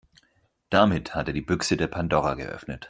Damit 0.71 1.13
hat 1.13 1.27
er 1.27 1.33
die 1.35 1.43
Büchse 1.43 1.77
der 1.77 1.85
Pandora 1.85 2.33
geöffnet. 2.33 2.79